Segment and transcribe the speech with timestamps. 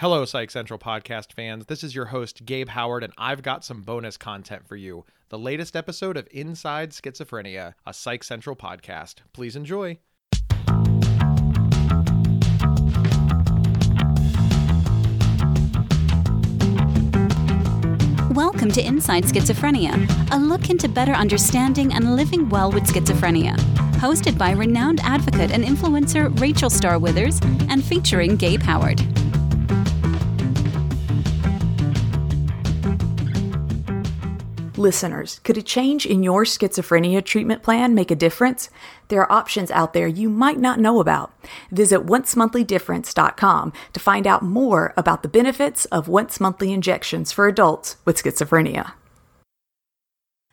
[0.00, 1.66] Hello, Psych Central podcast fans.
[1.66, 5.04] This is your host, Gabe Howard, and I've got some bonus content for you.
[5.28, 9.16] The latest episode of Inside Schizophrenia, a Psych Central podcast.
[9.32, 9.98] Please enjoy.
[18.32, 23.58] Welcome to Inside Schizophrenia, a look into better understanding and living well with schizophrenia.
[23.94, 29.02] Hosted by renowned advocate and influencer Rachel Star Withers and featuring Gabe Howard.
[34.78, 38.70] Listeners, could a change in your schizophrenia treatment plan make a difference?
[39.08, 41.32] There are options out there you might not know about.
[41.72, 47.96] Visit oncemonthly.difference.com to find out more about the benefits of once monthly injections for adults
[48.04, 48.92] with schizophrenia.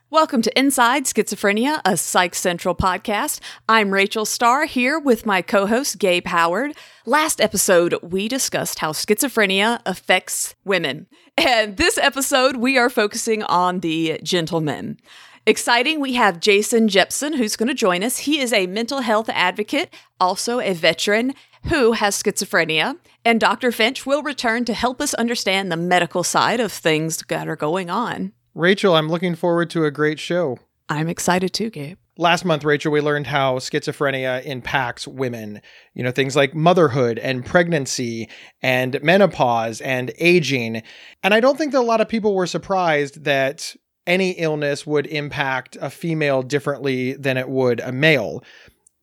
[0.09, 3.41] Welcome to Inside Schizophrenia, a Psych Central podcast.
[3.67, 6.75] I'm Rachel Star here with my co host Gabe Howard.
[7.05, 11.07] Last episode, we discussed how schizophrenia affects women.
[11.37, 14.97] And this episode, we are focusing on the gentlemen.
[15.45, 18.19] Exciting, we have Jason Jepson who's going to join us.
[18.19, 21.33] He is a mental health advocate, also a veteran
[21.65, 22.97] who has schizophrenia.
[23.23, 23.71] And Dr.
[23.71, 27.89] Finch will return to help us understand the medical side of things that are going
[27.89, 28.31] on.
[28.53, 30.57] Rachel, I'm looking forward to a great show.
[30.87, 31.97] I'm excited too, Gabe.
[32.17, 35.61] Last month, Rachel, we learned how schizophrenia impacts women.
[35.93, 38.29] You know, things like motherhood and pregnancy
[38.61, 40.81] and menopause and aging.
[41.23, 43.75] And I don't think that a lot of people were surprised that
[44.07, 48.43] any illness would impact a female differently than it would a male.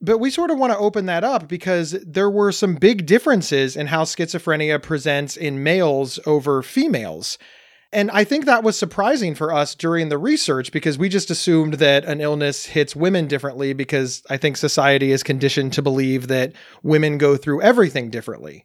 [0.00, 3.76] But we sort of want to open that up because there were some big differences
[3.76, 7.36] in how schizophrenia presents in males over females.
[7.92, 11.74] And I think that was surprising for us during the research because we just assumed
[11.74, 16.54] that an illness hits women differently because I think society is conditioned to believe that
[16.82, 18.64] women go through everything differently.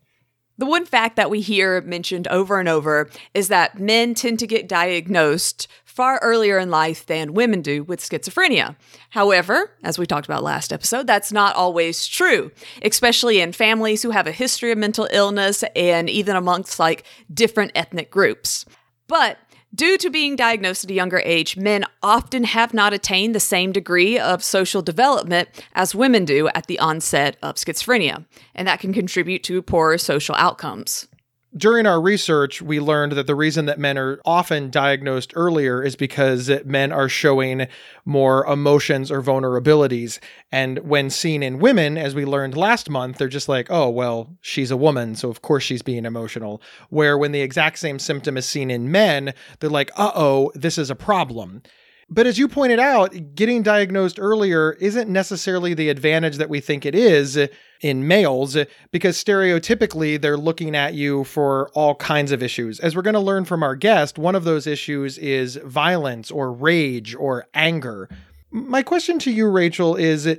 [0.60, 4.48] The one fact that we hear mentioned over and over is that men tend to
[4.48, 8.76] get diagnosed far earlier in life than women do with schizophrenia.
[9.12, 12.52] However, as we talked about last episode, that's not always true,
[12.82, 17.72] especially in families who have a history of mental illness and even amongst like different
[17.76, 18.66] ethnic groups.
[19.08, 19.38] But
[19.76, 23.74] Due to being diagnosed at a younger age, men often have not attained the same
[23.74, 28.26] degree of social development as women do at the onset of schizophrenia,
[28.56, 31.08] and that can contribute to poorer social outcomes.
[31.56, 35.96] During our research, we learned that the reason that men are often diagnosed earlier is
[35.96, 37.68] because men are showing
[38.04, 40.20] more emotions or vulnerabilities.
[40.52, 44.36] And when seen in women, as we learned last month, they're just like, oh, well,
[44.42, 46.62] she's a woman, so of course she's being emotional.
[46.90, 50.78] Where when the exact same symptom is seen in men, they're like, uh oh, this
[50.78, 51.62] is a problem.
[52.10, 56.86] But as you pointed out, getting diagnosed earlier isn't necessarily the advantage that we think
[56.86, 57.38] it is
[57.82, 58.56] in males
[58.92, 62.80] because stereotypically they're looking at you for all kinds of issues.
[62.80, 66.54] As we're going to learn from our guest, one of those issues is violence or
[66.54, 68.10] rage or anger.
[68.52, 70.38] My question to you, Rachel, is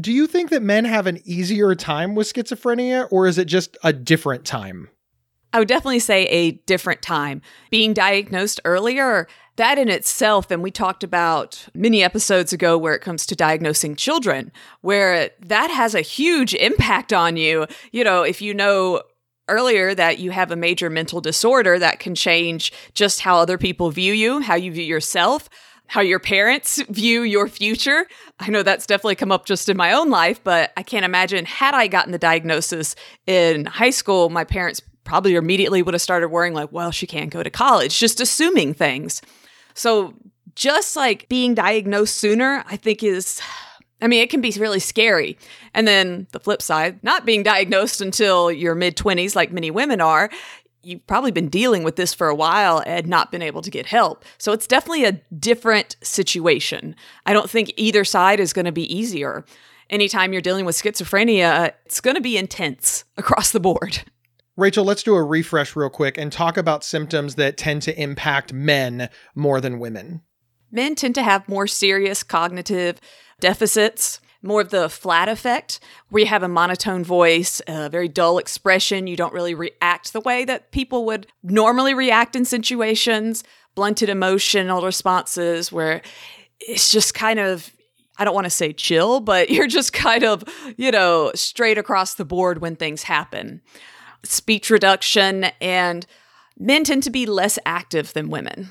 [0.00, 3.76] do you think that men have an easier time with schizophrenia or is it just
[3.82, 4.88] a different time?
[5.52, 7.42] I would definitely say a different time.
[7.70, 13.02] Being diagnosed earlier, that in itself, and we talked about many episodes ago where it
[13.02, 17.66] comes to diagnosing children, where that has a huge impact on you.
[17.92, 19.02] You know, if you know
[19.48, 23.90] earlier that you have a major mental disorder that can change just how other people
[23.90, 25.48] view you, how you view yourself,
[25.88, 28.06] how your parents view your future.
[28.38, 31.44] I know that's definitely come up just in my own life, but I can't imagine
[31.44, 32.94] had I gotten the diagnosis
[33.26, 37.30] in high school, my parents probably immediately would have started worrying, like, well, she can't
[37.30, 39.22] go to college, just assuming things.
[39.74, 40.14] So,
[40.54, 43.40] just like being diagnosed sooner, I think is,
[44.02, 45.38] I mean, it can be really scary.
[45.74, 50.00] And then the flip side, not being diagnosed until your mid 20s, like many women
[50.00, 50.28] are,
[50.82, 53.86] you've probably been dealing with this for a while and not been able to get
[53.86, 54.24] help.
[54.38, 56.96] So it's definitely a different situation.
[57.26, 59.44] I don't think either side is going to be easier.
[59.90, 64.04] Anytime you're dealing with schizophrenia, it's going to be intense across the board.
[64.56, 68.52] Rachel, let's do a refresh real quick and talk about symptoms that tend to impact
[68.52, 70.22] men more than women.
[70.70, 73.00] Men tend to have more serious cognitive
[73.40, 78.38] deficits, more of the flat affect, where you have a monotone voice, a very dull
[78.38, 79.06] expression.
[79.06, 83.44] You don't really react the way that people would normally react in situations,
[83.74, 86.02] blunted emotional responses, where
[86.60, 87.70] it's just kind of
[88.18, 90.44] I don't want to say chill, but you're just kind of,
[90.76, 93.62] you know, straight across the board when things happen
[94.24, 96.06] speech reduction, and
[96.58, 98.70] men tend to be less active than women.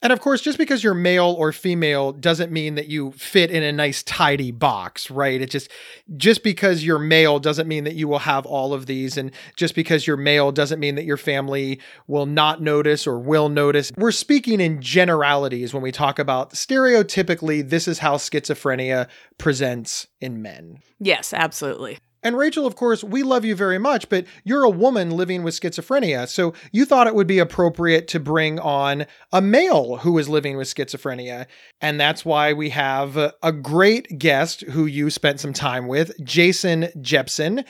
[0.00, 3.64] And of course, just because you're male or female doesn't mean that you fit in
[3.64, 5.40] a nice tidy box, right?
[5.40, 5.70] It just
[6.16, 9.74] just because you're male doesn't mean that you will have all of these and just
[9.74, 13.90] because you're male doesn't mean that your family will not notice or will notice.
[13.96, 20.40] We're speaking in generalities when we talk about stereotypically this is how schizophrenia presents in
[20.40, 20.78] men.
[21.00, 21.98] Yes, absolutely.
[22.22, 25.58] And Rachel, of course, we love you very much, but you're a woman living with
[25.58, 26.28] schizophrenia.
[26.28, 30.56] So you thought it would be appropriate to bring on a male who is living
[30.56, 31.46] with schizophrenia.
[31.80, 36.88] And that's why we have a great guest who you spent some time with, Jason
[37.00, 37.64] Jepson.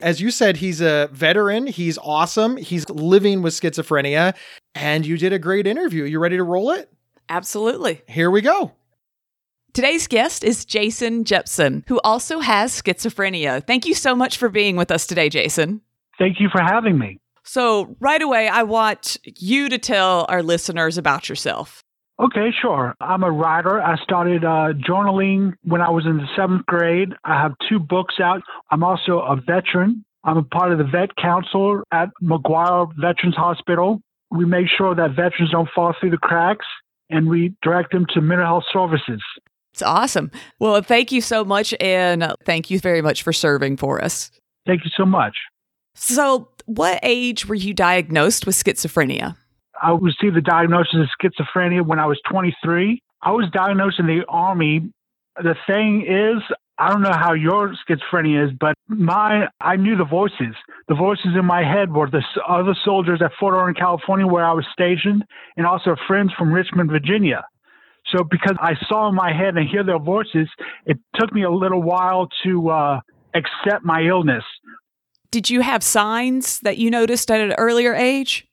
[0.00, 1.66] As you said, he's a veteran.
[1.66, 2.58] He's awesome.
[2.58, 4.34] He's living with schizophrenia.
[4.74, 6.04] And you did a great interview.
[6.04, 6.92] You ready to roll it?
[7.28, 8.02] Absolutely.
[8.06, 8.72] Here we go.
[9.74, 13.66] Today's guest is Jason Jepson, who also has schizophrenia.
[13.66, 15.80] Thank you so much for being with us today, Jason.
[16.16, 17.18] Thank you for having me.
[17.42, 21.82] So, right away, I want you to tell our listeners about yourself.
[22.20, 22.94] Okay, sure.
[23.00, 23.82] I'm a writer.
[23.82, 27.08] I started uh, journaling when I was in the seventh grade.
[27.24, 28.42] I have two books out.
[28.70, 30.04] I'm also a veteran.
[30.22, 34.00] I'm a part of the Vet Council at McGuire Veterans Hospital.
[34.30, 36.66] We make sure that veterans don't fall through the cracks
[37.10, 39.22] and we direct them to mental health services.
[39.74, 40.30] It's awesome.
[40.60, 41.74] Well, thank you so much.
[41.80, 44.30] And thank you very much for serving for us.
[44.66, 45.36] Thank you so much.
[45.96, 49.36] So, what age were you diagnosed with schizophrenia?
[49.82, 53.00] I received the diagnosis of schizophrenia when I was 23.
[53.22, 54.92] I was diagnosed in the Army.
[55.42, 56.40] The thing is,
[56.78, 60.54] I don't know how your schizophrenia is, but my I knew the voices.
[60.86, 64.52] The voices in my head were the other soldiers at Fort Orange, California, where I
[64.52, 65.24] was stationed,
[65.56, 67.44] and also friends from Richmond, Virginia.
[68.12, 70.48] So because I saw in my head and hear their voices,
[70.86, 73.00] it took me a little while to uh,
[73.34, 74.44] accept my illness.
[75.30, 78.46] Did you have signs that you noticed at an earlier age?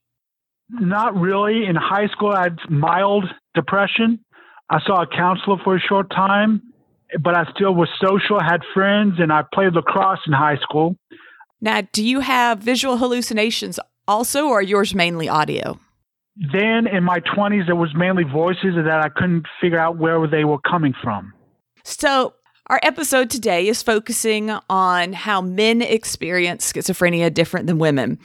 [0.69, 1.65] Not really.
[1.65, 4.19] In high school, I had mild depression.
[4.69, 6.62] I saw a counselor for a short time,
[7.19, 10.95] but I still was social, had friends, and I played lacrosse in high school.
[11.59, 15.77] Now, do you have visual hallucinations also, or yours mainly audio?
[16.51, 20.43] Then in my 20s, it was mainly voices that I couldn't figure out where they
[20.43, 21.33] were coming from.
[21.83, 22.33] So,
[22.67, 28.17] our episode today is focusing on how men experience schizophrenia different than women.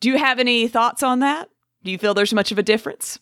[0.00, 1.48] Do you have any thoughts on that?
[1.84, 3.18] Do you feel there's much of a difference?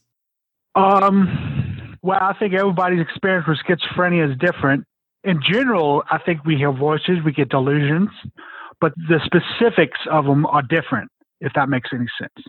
[0.75, 4.85] Um, well, I think everybody's experience with schizophrenia is different.
[5.25, 8.11] In general, I think we hear voices, we get delusions,
[8.81, 11.11] but the specifics of them are different,
[11.41, 12.47] if that makes any sense.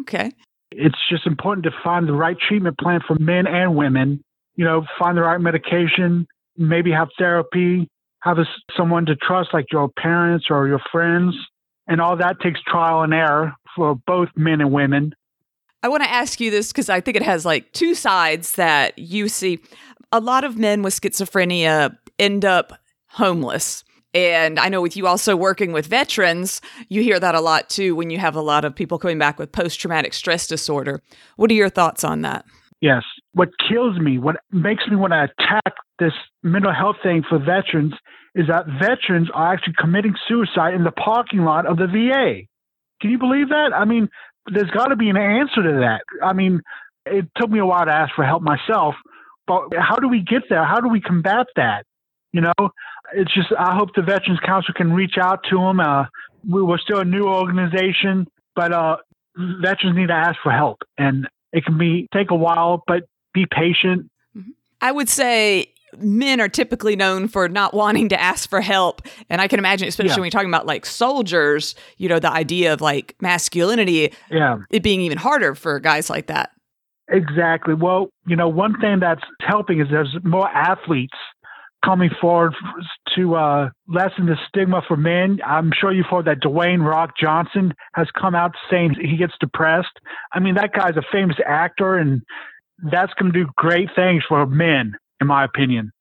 [0.00, 0.32] Okay.
[0.70, 4.22] It's just important to find the right treatment plan for men and women.
[4.56, 6.26] You know, find the right medication,
[6.56, 7.88] maybe have therapy,
[8.20, 8.44] have a,
[8.76, 11.34] someone to trust, like your parents or your friends.
[11.86, 15.14] And all that takes trial and error for both men and women.
[15.82, 18.98] I want to ask you this because I think it has like two sides that
[18.98, 19.60] you see.
[20.12, 22.78] A lot of men with schizophrenia end up
[23.08, 23.82] homeless.
[24.12, 27.94] And I know with you also working with veterans, you hear that a lot too
[27.94, 31.02] when you have a lot of people coming back with post traumatic stress disorder.
[31.36, 32.44] What are your thoughts on that?
[32.80, 33.04] Yes.
[33.32, 36.12] What kills me, what makes me want to attack this
[36.42, 37.94] mental health thing for veterans
[38.34, 42.46] is that veterans are actually committing suicide in the parking lot of the VA.
[43.00, 43.72] Can you believe that?
[43.74, 44.08] I mean,
[44.46, 46.00] there's got to be an answer to that.
[46.24, 46.60] I mean,
[47.06, 48.94] it took me a while to ask for help myself,
[49.46, 50.64] but how do we get there?
[50.64, 51.84] How do we combat that?
[52.32, 52.70] You know,
[53.14, 55.80] it's just I hope the Veterans Council can reach out to them.
[55.80, 56.04] Uh,
[56.48, 58.96] we were still a new organization, but uh,
[59.36, 63.46] veterans need to ask for help, and it can be take a while, but be
[63.50, 64.10] patient.
[64.36, 64.50] Mm-hmm.
[64.80, 69.02] I would say men are typically known for not wanting to ask for help.
[69.28, 70.16] And I can imagine, especially yeah.
[70.16, 74.58] when you're talking about like soldiers, you know, the idea of like masculinity, yeah.
[74.70, 76.52] it being even harder for guys like that.
[77.08, 77.74] Exactly.
[77.74, 81.16] Well, you know, one thing that's helping is there's more athletes
[81.84, 82.54] coming forward
[83.14, 85.40] to uh, lessen the stigma for men.
[85.44, 89.98] I'm sure you've heard that Dwayne Rock Johnson has come out saying he gets depressed.
[90.32, 92.22] I mean, that guy's a famous actor, and
[92.90, 95.92] that's going to do great things for men, in my opinion.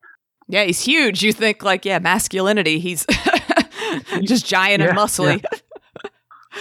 [0.47, 1.23] Yeah, he's huge.
[1.23, 2.79] You think like, yeah, masculinity.
[2.79, 3.05] He's
[4.21, 5.43] just giant yeah, and muscly.
[5.43, 6.09] Yeah.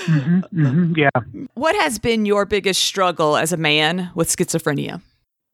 [0.04, 1.46] mm-hmm, mm-hmm, yeah.
[1.54, 5.00] What has been your biggest struggle as a man with schizophrenia?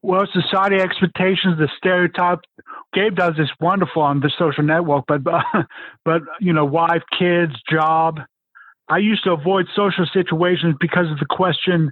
[0.04, 2.40] Well, society expectations, the stereotype.
[2.92, 5.22] Gabe does this wonderful on the social network, but
[6.04, 8.20] but you know, wife, kids, job.
[8.90, 11.90] I used to avoid social situations because of the question,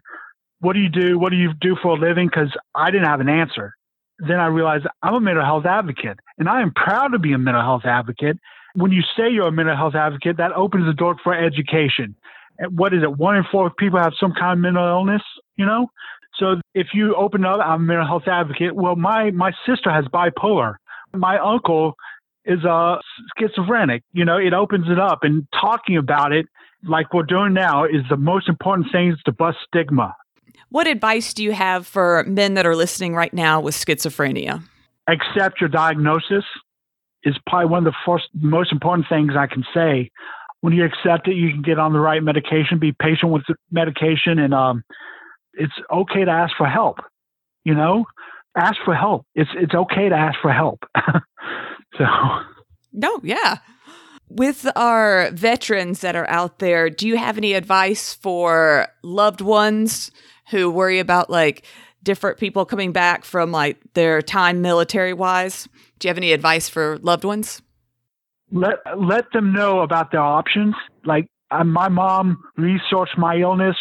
[0.61, 1.19] "What do you do?
[1.19, 3.73] What do you do for a living?" Because I didn't have an answer.
[4.19, 7.39] Then I realized I'm a mental health advocate, and I am proud to be a
[7.39, 8.37] mental health advocate.
[8.75, 12.15] When you say you're a mental health advocate, that opens the door for education.
[12.69, 13.17] What is it?
[13.17, 15.23] One in four people have some kind of mental illness.
[15.57, 15.89] You know,
[16.39, 18.75] So if you open up, I'm a mental health advocate.
[18.75, 20.77] Well, my my sister has bipolar.
[21.15, 21.95] My uncle
[22.45, 22.99] is a
[23.39, 24.03] schizophrenic.
[24.13, 26.47] You know, it opens it up, and talking about it
[26.89, 30.15] like we're doing now is the most important thing is to bust stigma.
[30.71, 34.63] What advice do you have for men that are listening right now with schizophrenia?
[35.07, 36.45] Accept your diagnosis
[37.25, 40.11] is probably one of the first most important things I can say.
[40.61, 42.79] When you accept it, you can get on the right medication.
[42.79, 44.83] Be patient with the medication, and um,
[45.55, 46.99] it's okay to ask for help.
[47.65, 48.05] You know,
[48.57, 49.27] ask for help.
[49.35, 50.85] It's it's okay to ask for help.
[51.99, 52.05] so,
[52.93, 53.59] no, yeah.
[54.29, 60.11] With our veterans that are out there, do you have any advice for loved ones
[60.51, 61.67] who worry about like
[62.03, 65.69] different people coming back from like their time military wise?
[65.99, 67.63] Do you have any advice for loved ones?
[68.51, 70.75] Let let them know about their options.
[71.05, 71.27] Like
[71.65, 73.77] my mom researched my illness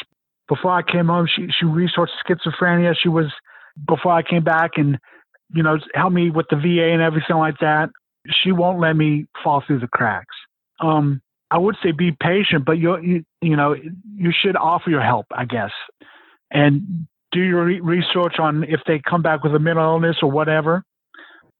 [0.52, 1.28] before I came home.
[1.34, 2.94] She she researched schizophrenia.
[3.02, 3.28] She was
[3.88, 5.00] before I came back and
[5.54, 7.90] you know helped me with the VA and everything like that.
[8.44, 10.36] She won't let me fall through the cracks.
[10.82, 15.02] Um, I would say be patient, but you you you know you should offer your
[15.02, 15.72] help, I guess,
[16.52, 20.30] and do your re- research on if they come back with a mental illness or
[20.30, 20.84] whatever.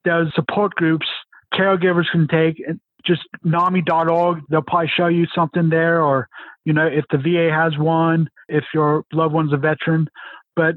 [0.04, 1.08] There's support groups
[1.54, 2.62] caregivers can take.
[3.06, 6.28] Just NAMI.org, they'll probably show you something there, or
[6.66, 10.08] you know if the VA has one, if your loved one's a veteran.
[10.56, 10.76] But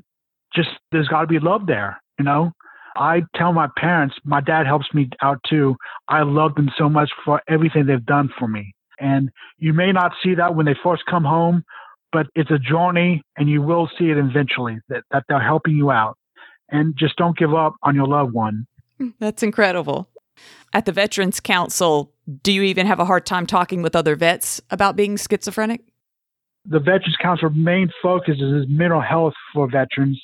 [0.54, 2.52] just there's got to be love there, you know.
[2.96, 5.76] I tell my parents, my dad helps me out too.
[6.08, 8.72] I love them so much for everything they've done for me.
[9.00, 11.64] And you may not see that when they first come home,
[12.12, 15.90] but it's a journey and you will see it eventually that, that they're helping you
[15.90, 16.16] out.
[16.70, 18.66] And just don't give up on your loved one.
[19.18, 20.08] That's incredible.
[20.72, 22.12] At the Veterans Council,
[22.42, 25.82] do you even have a hard time talking with other vets about being schizophrenic?
[26.66, 30.20] The Veterans Council main focus is mental health for veterans,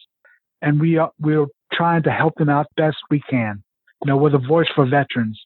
[0.62, 3.62] and we are, we're trying to help them out best we can.
[4.02, 5.38] You know, we're the voice for veterans.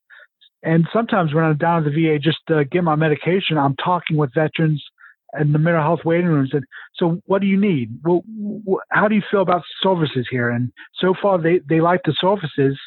[0.62, 4.16] And sometimes when I'm down at the VA just to get my medication, I'm talking
[4.16, 4.82] with veterans
[5.38, 6.50] in the mental health waiting rooms.
[6.52, 7.98] And so, what do you need?
[8.02, 8.22] Well,
[8.90, 10.50] how do you feel about services here?
[10.50, 12.78] And so far, they, they like the services.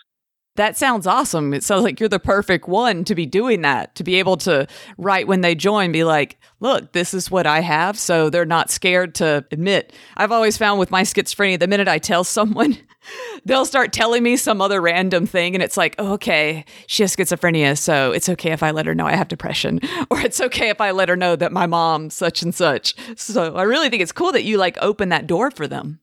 [0.57, 1.53] That sounds awesome.
[1.53, 4.67] It sounds like you're the perfect one to be doing that, to be able to,
[4.97, 7.97] right when they join, be like, look, this is what I have.
[7.97, 9.93] So they're not scared to admit.
[10.17, 12.75] I've always found with my schizophrenia, the minute I tell someone,
[13.45, 15.53] they'll start telling me some other random thing.
[15.53, 17.77] And it's like, oh, okay, she has schizophrenia.
[17.77, 20.81] So it's okay if I let her know I have depression, or it's okay if
[20.81, 22.95] I let her know that my mom, such and such.
[23.15, 25.99] So I really think it's cool that you like open that door for them.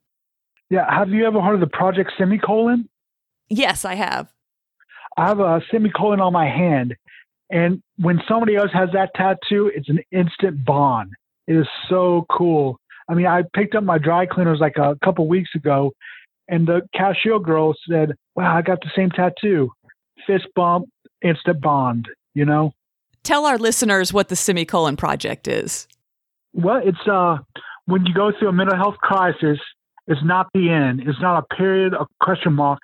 [0.70, 0.86] Yeah.
[0.88, 2.88] Have you ever heard of the Project Semicolon?
[3.48, 4.33] Yes, I have.
[5.16, 6.94] I have a semicolon on my hand.
[7.50, 11.12] And when somebody else has that tattoo, it's an instant bond.
[11.46, 12.78] It is so cool.
[13.08, 15.92] I mean, I picked up my dry cleaners like a couple weeks ago,
[16.48, 19.70] and the cashier girl said, Wow, I got the same tattoo.
[20.26, 20.88] Fist bump,
[21.22, 22.72] instant bond, you know?
[23.22, 25.86] Tell our listeners what the Semicolon Project is.
[26.54, 27.38] Well, it's uh,
[27.86, 29.58] when you go through a mental health crisis,
[30.06, 31.02] it's not the end.
[31.06, 32.80] It's not a period, a question mark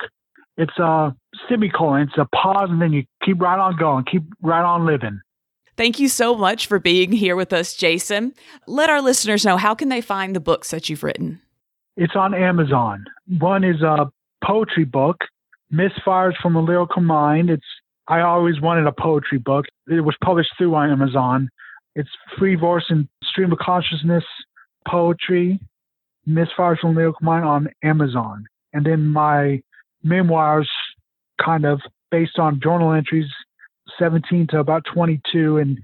[0.61, 1.15] it's a
[1.49, 5.21] semicolon, it's a pause, and then you keep right on going, keep right on living.
[5.77, 8.35] Thank you so much for being here with us, Jason.
[8.67, 11.41] Let our listeners know how can they find the books that you've written.
[11.97, 13.07] It's on Amazon.
[13.39, 14.11] One is a
[14.45, 15.17] poetry book,
[15.73, 17.49] Misfires from a Lyrical Mind.
[17.49, 17.65] It's
[18.07, 19.65] I always wanted a poetry book.
[19.89, 21.49] It was published through Amazon.
[21.95, 24.25] It's free verse and stream of consciousness
[24.87, 25.59] poetry,
[26.29, 28.45] Misfires from a Lyrical Mind on Amazon.
[28.75, 29.63] And then my
[30.03, 30.71] memoirs
[31.45, 31.81] kind of
[32.11, 33.27] based on journal entries
[33.99, 35.79] 17 to about 22 and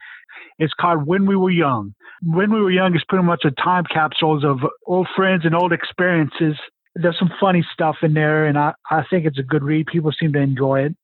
[0.58, 3.84] it's called when we were young when we were young is pretty much a time
[3.92, 6.56] capsules of old friends and old experiences
[6.94, 10.12] there's some funny stuff in there and I, I think it's a good read people
[10.18, 10.96] seem to enjoy it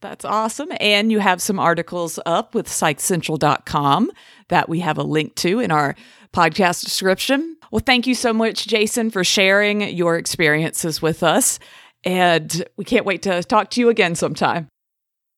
[0.00, 0.68] that's awesome.
[0.80, 4.10] And you have some articles up with psychcentral.com
[4.48, 5.94] that we have a link to in our
[6.32, 7.56] podcast description.
[7.70, 11.58] Well, thank you so much, Jason, for sharing your experiences with us.
[12.04, 14.68] And we can't wait to talk to you again sometime.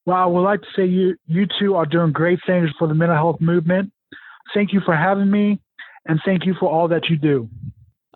[0.07, 2.95] Well, I would like to say you you two are doing great things for the
[2.95, 3.93] mental health movement.
[4.55, 5.61] Thank you for having me,
[6.07, 7.49] and thank you for all that you do.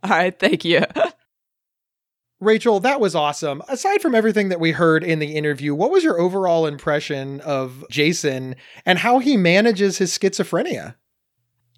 [0.03, 0.83] All right, thank you.
[2.41, 3.63] Rachel, that was awesome.
[3.69, 7.85] Aside from everything that we heard in the interview, what was your overall impression of
[7.91, 10.97] Jason and how he manages his schizophrenia?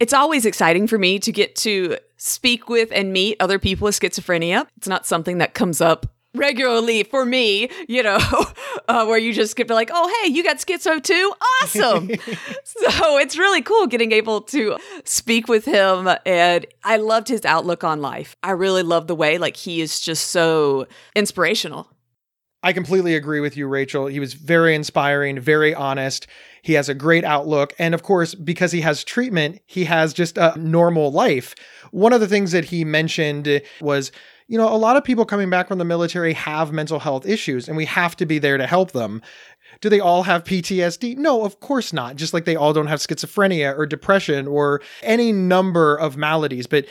[0.01, 3.99] It's always exciting for me to get to speak with and meet other people with
[3.99, 4.67] schizophrenia.
[4.77, 8.19] It's not something that comes up regularly for me, you know,
[8.89, 11.33] uh, where you just get be like, oh, hey, you got schizo too?
[11.63, 12.09] Awesome.
[12.65, 16.09] so it's really cool getting able to speak with him.
[16.25, 18.37] And I loved his outlook on life.
[18.43, 21.89] I really love the way, like, he is just so inspirational.
[22.63, 24.07] I completely agree with you, Rachel.
[24.07, 26.27] He was very inspiring, very honest.
[26.63, 27.73] He has a great outlook.
[27.79, 31.55] And of course, because he has treatment, he has just a normal life.
[31.93, 34.11] One of the things that he mentioned was
[34.49, 37.69] you know, a lot of people coming back from the military have mental health issues
[37.69, 39.23] and we have to be there to help them.
[39.83, 41.19] Do they all have PTSD?
[41.19, 42.17] No, of course not.
[42.17, 46.67] Just like they all don't have schizophrenia or depression or any number of maladies.
[46.67, 46.87] But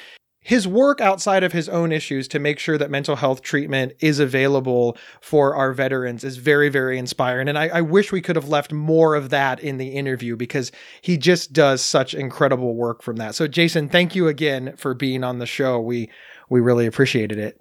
[0.48, 4.18] his work outside of his own issues to make sure that mental health treatment is
[4.18, 7.50] available for our veterans is very, very inspiring.
[7.50, 10.72] And I, I, wish we could have left more of that in the interview because
[11.02, 13.36] he just does such incredible work from that.
[13.36, 15.82] So, Jason, thank you again for being on the show.
[15.82, 16.10] We
[16.50, 17.60] we really appreciated it.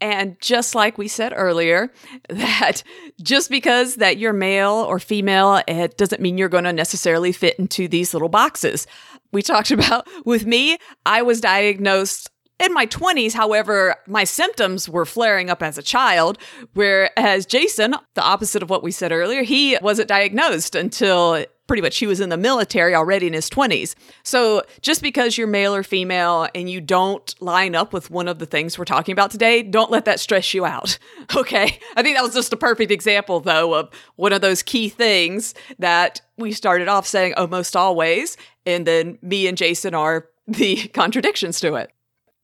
[0.00, 1.90] And just like we said earlier,
[2.28, 2.82] that
[3.22, 7.58] just because that you're male or female, it doesn't mean you're going to necessarily fit
[7.58, 8.86] into these little boxes.
[9.32, 15.04] We talked about with me, I was diagnosed in my 20s, however, my symptoms were
[15.04, 16.38] flaring up as a child,
[16.74, 21.98] whereas Jason, the opposite of what we said earlier, he wasn't diagnosed until pretty much
[21.98, 23.94] he was in the military already in his 20s.
[24.22, 28.38] So just because you're male or female and you don't line up with one of
[28.38, 30.98] the things we're talking about today, don't let that stress you out.
[31.36, 31.80] Okay?
[31.96, 35.54] I think that was just a perfect example though of one of those key things
[35.78, 41.60] that we started off saying almost always and then me and Jason are the contradictions
[41.60, 41.90] to it.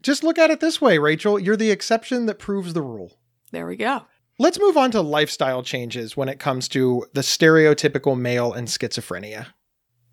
[0.02, 1.38] Just look at it this way, Rachel.
[1.38, 3.18] You're the exception that proves the rule.
[3.52, 4.02] There we go.
[4.38, 9.47] Let's move on to lifestyle changes when it comes to the stereotypical male and schizophrenia.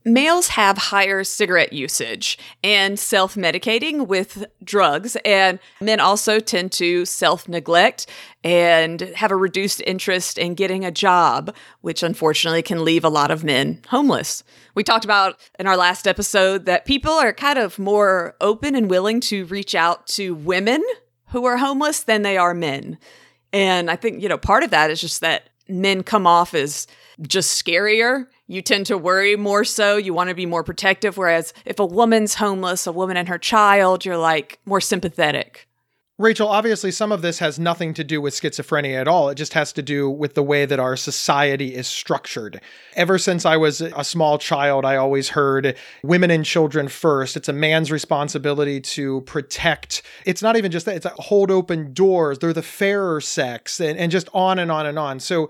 [0.05, 7.05] Males have higher cigarette usage and self medicating with drugs, and men also tend to
[7.05, 8.07] self neglect
[8.43, 13.29] and have a reduced interest in getting a job, which unfortunately can leave a lot
[13.29, 14.43] of men homeless.
[14.73, 18.89] We talked about in our last episode that people are kind of more open and
[18.89, 20.81] willing to reach out to women
[21.31, 22.97] who are homeless than they are men.
[23.51, 26.87] And I think, you know, part of that is just that men come off as
[27.21, 28.27] just scarier.
[28.47, 29.97] You tend to worry more so.
[29.97, 31.17] You want to be more protective.
[31.17, 35.67] Whereas if a woman's homeless, a woman and her child, you're like more sympathetic.
[36.19, 39.29] Rachel, obviously, some of this has nothing to do with schizophrenia at all.
[39.29, 42.59] It just has to do with the way that our society is structured.
[42.95, 47.37] Ever since I was a small child, I always heard women and children first.
[47.37, 50.01] It's a man's responsibility to protect.
[50.25, 52.39] It's not even just that, it's hold open doors.
[52.39, 55.21] They're the fairer sex, and, and just on and on and on.
[55.21, 55.49] So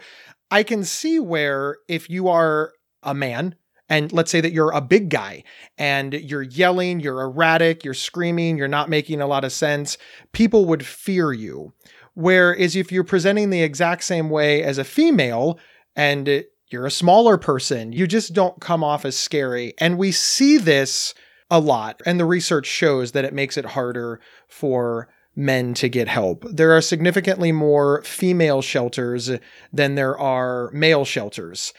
[0.52, 3.56] I can see where if you are a man
[3.90, 5.44] and let's say that you're a big guy
[5.78, 9.98] and you're yelling, you're erratic, you're screaming, you're not making a lot of sense,
[10.32, 11.74] people would fear you.
[12.14, 15.60] Whereas if you're presenting the exact same way as a female
[15.96, 19.74] and you're a smaller person, you just don't come off as scary.
[19.80, 21.16] And we see this
[21.50, 22.02] a lot.
[22.06, 26.46] And the research shows that it makes it harder for men to get help.
[26.50, 29.32] There are significantly more female shelters
[29.72, 31.74] than there are male shelters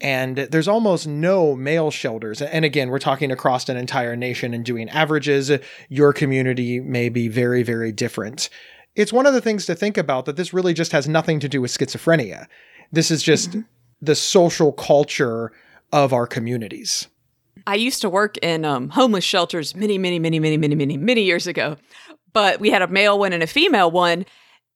[0.00, 2.40] and there's almost no male shelters.
[2.40, 5.50] And again, we're talking across an entire nation and doing averages.
[5.88, 8.48] Your community may be very, very different.
[8.94, 11.48] It's one of the things to think about that this really just has nothing to
[11.48, 12.46] do with schizophrenia.
[12.92, 13.60] This is just mm-hmm.
[14.00, 15.52] the social culture
[15.92, 17.08] of our communities.
[17.66, 21.22] I used to work in um, homeless shelters many, many, many, many, many, many, many
[21.22, 21.76] years ago.
[22.38, 24.24] But we had a male one and a female one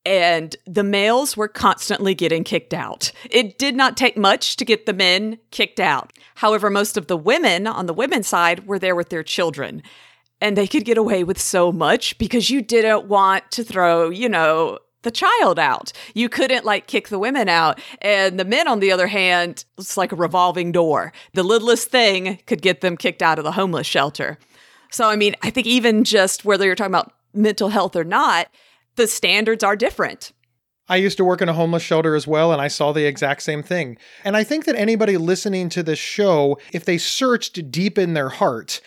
[0.04, 3.12] and the males were constantly getting kicked out.
[3.30, 6.12] It did not take much to get the men kicked out.
[6.34, 9.80] However, most of the women on the women's side were there with their children.
[10.40, 14.28] And they could get away with so much because you didn't want to throw, you
[14.28, 15.92] know, the child out.
[16.14, 17.80] You couldn't like kick the women out.
[18.00, 21.12] And the men, on the other hand, it's like a revolving door.
[21.34, 24.40] The littlest thing could get them kicked out of the homeless shelter.
[24.90, 28.48] So, I mean, I think even just whether you're talking about mental health or not,
[28.96, 30.32] the standards are different.
[30.88, 33.42] I used to work in a homeless shelter as well, and I saw the exact
[33.42, 33.96] same thing.
[34.24, 38.28] And I think that anybody listening to this show, if they searched deep in their
[38.28, 38.80] heart,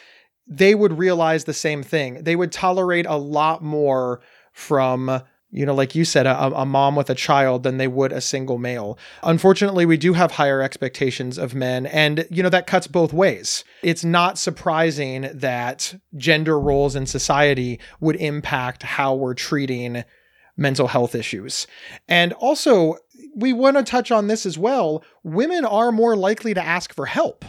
[0.46, 2.24] they would realize the same thing.
[2.24, 5.22] They would tolerate a lot more from
[5.56, 8.20] you know, like you said, a, a, mom with a child than they would a
[8.20, 9.00] single male.
[9.24, 13.64] Unfortunately, we do have higher expectations of men, and, you know, that cuts both ways.
[13.82, 20.04] It's not surprising that gender roles in society would impact how we're treating
[20.58, 21.68] mental health issues.
[22.08, 22.98] And also,
[23.34, 25.04] we want to touch on this as well.
[25.24, 27.46] Women are more likely to ask for help.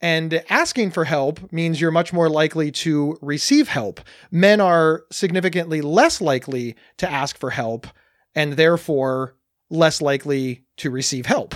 [0.00, 4.00] And asking for help means you're much more likely to receive help.
[4.30, 7.86] Men are significantly less likely to ask for help
[8.34, 9.36] and therefore
[9.70, 11.54] less likely to receive help.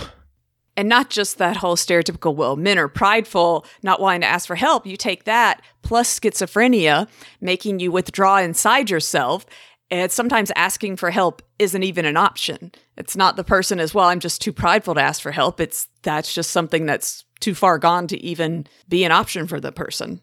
[0.75, 4.55] And not just that whole stereotypical, well, men are prideful, not wanting to ask for
[4.55, 4.87] help.
[4.87, 7.07] You take that plus schizophrenia,
[7.41, 9.45] making you withdraw inside yourself.
[9.91, 12.71] And sometimes asking for help isn't even an option.
[12.97, 15.59] It's not the person as well, I'm just too prideful to ask for help.
[15.59, 19.71] It's that's just something that's too far gone to even be an option for the
[19.71, 20.21] person.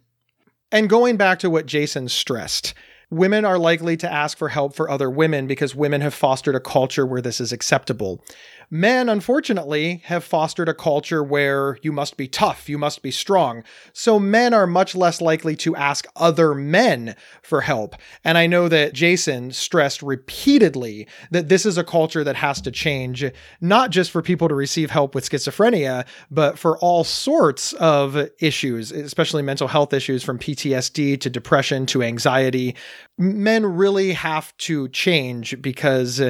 [0.70, 2.74] And going back to what Jason stressed,
[3.10, 6.60] women are likely to ask for help for other women because women have fostered a
[6.60, 8.22] culture where this is acceptable.
[8.70, 13.64] Men, unfortunately, have fostered a culture where you must be tough, you must be strong.
[13.94, 17.96] So men are much less likely to ask other men for help.
[18.24, 22.70] And I know that Jason stressed repeatedly that this is a culture that has to
[22.70, 23.24] change,
[23.62, 28.92] not just for people to receive help with schizophrenia, but for all sorts of issues,
[28.92, 32.76] especially mental health issues from PTSD to depression to anxiety.
[33.16, 36.20] Men really have to change because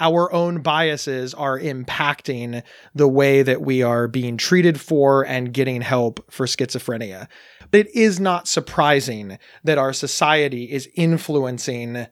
[0.00, 2.62] our own biases are impacting
[2.94, 7.28] the way that we are being treated for and getting help for schizophrenia.
[7.70, 12.06] But It is not surprising that our society is influencing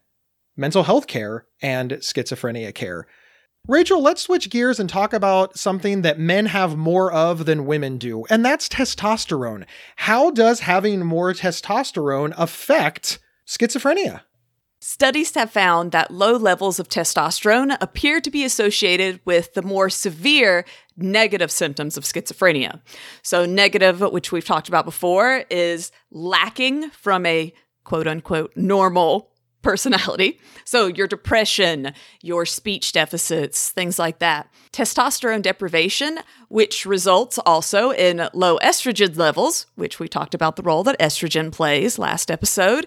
[0.57, 3.07] mental health care and schizophrenia care.
[3.69, 7.99] Rachel, let's switch gears and talk about something that men have more of than women
[7.99, 9.65] do, and that's testosterone.
[9.97, 14.21] How does having more testosterone affect schizophrenia?
[14.89, 19.91] Studies have found that low levels of testosterone appear to be associated with the more
[19.91, 20.65] severe
[20.97, 22.81] negative symptoms of schizophrenia.
[23.21, 30.39] So, negative, which we've talked about before, is lacking from a quote unquote normal personality.
[30.65, 34.49] So, your depression, your speech deficits, things like that.
[34.73, 40.85] Testosterone deprivation, which results also in low estrogen levels, which we talked about the role
[40.85, 42.87] that estrogen plays last episode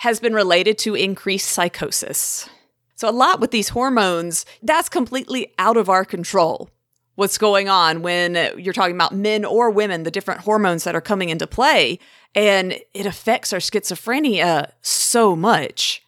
[0.00, 2.48] has been related to increased psychosis.
[2.96, 6.70] So, a lot with these hormones, that's completely out of our control.
[7.16, 11.02] What's going on when you're talking about men or women, the different hormones that are
[11.02, 11.98] coming into play,
[12.34, 16.02] and it affects our schizophrenia so much.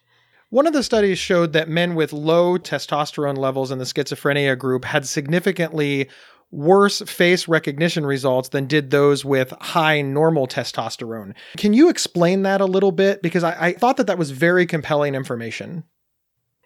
[0.49, 4.85] One of the studies showed that men with low testosterone levels in the schizophrenia group
[4.85, 6.09] had significantly
[6.53, 11.33] worse face recognition results than did those with high normal testosterone.
[11.57, 13.21] Can you explain that a little bit?
[13.21, 15.83] Because I, I, thought that that was very compelling information.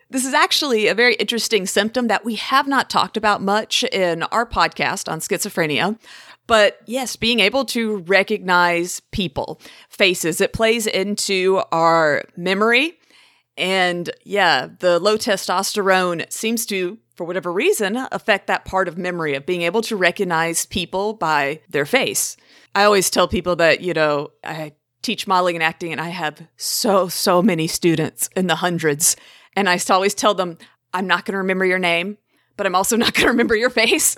[0.10, 4.24] This is actually a very interesting symptom that we have not talked about much in
[4.24, 5.98] our podcast on schizophrenia.
[6.48, 12.98] But yes, being able to recognize people, faces, it plays into our memory.
[13.58, 19.34] And yeah, the low testosterone seems to for whatever reason, affect that part of memory
[19.34, 22.38] of being able to recognize people by their face.
[22.76, 26.48] I always tell people that, you know, I teach modeling and acting and I have
[26.58, 29.16] so, so many students in the hundreds.
[29.56, 30.58] And I always tell them,
[30.94, 32.18] I'm not going to remember your name,
[32.56, 34.16] but I'm also not going to remember your face.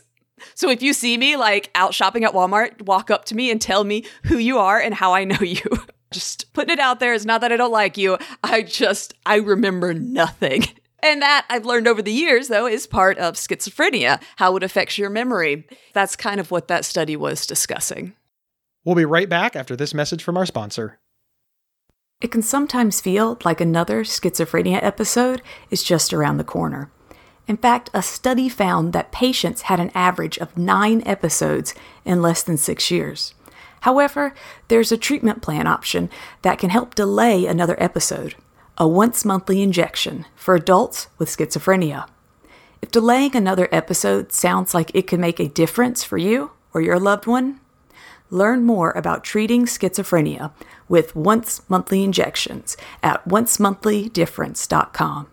[0.55, 3.61] So if you see me like out shopping at Walmart, walk up to me and
[3.61, 5.63] tell me who you are and how I know you.
[6.11, 7.13] just putting it out there.
[7.13, 8.17] It's not that I don't like you.
[8.43, 10.63] I just, I remember nothing.
[11.01, 14.97] And that I've learned over the years, though, is part of schizophrenia, how it affects
[14.97, 15.67] your memory.
[15.93, 18.13] That's kind of what that study was discussing.
[18.83, 20.99] We'll be right back after this message from our sponsor.
[22.21, 26.91] It can sometimes feel like another schizophrenia episode is just around the corner.
[27.47, 32.43] In fact, a study found that patients had an average of nine episodes in less
[32.43, 33.33] than six years.
[33.81, 34.35] However,
[34.67, 36.09] there's a treatment plan option
[36.41, 38.35] that can help delay another episode
[38.79, 42.07] a once monthly injection for adults with schizophrenia.
[42.81, 46.97] If delaying another episode sounds like it could make a difference for you or your
[46.97, 47.59] loved one,
[48.29, 50.53] learn more about treating schizophrenia
[50.87, 55.27] with once monthly injections at oncemonthly.difference.com.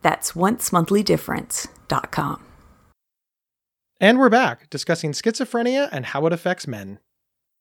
[0.00, 2.42] That's oncemonthly.difference.com.
[4.00, 6.98] And we're back discussing schizophrenia and how it affects men.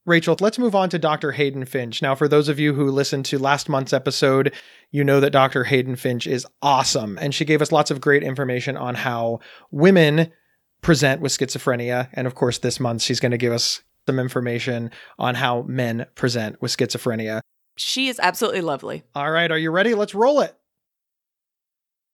[0.06, 1.32] Rachel, let's move on to Dr.
[1.32, 2.02] Hayden Finch.
[2.02, 4.54] Now, for those of you who listened to last month's episode,
[4.90, 5.64] you know that Dr.
[5.64, 7.20] Hayden Finch is awesome.
[7.22, 10.32] And she gave us lots of great information on how women
[10.82, 12.10] present with schizophrenia.
[12.14, 16.08] And of course, this month, she's going to give us some information on how men
[16.16, 17.42] present with schizophrenia.
[17.78, 19.04] She is absolutely lovely.
[19.14, 19.52] All right.
[19.52, 19.94] Are you ready?
[19.94, 20.56] Let's roll it.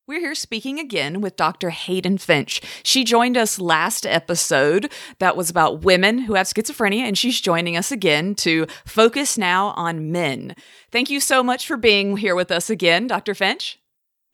[0.08, 1.70] We're here speaking again with Dr.
[1.70, 2.62] Hayden Finch.
[2.82, 4.90] She joined us last episode
[5.20, 9.74] that was about women who have schizophrenia, and she's joining us again to focus now
[9.76, 10.56] on men.
[10.94, 13.36] Thank you so much for being here with us again, Dr.
[13.36, 13.82] Finch.